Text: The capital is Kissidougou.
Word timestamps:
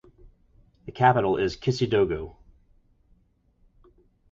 The 0.87 0.91
capital 0.91 1.37
is 1.37 1.55
Kissidougou. 1.55 2.35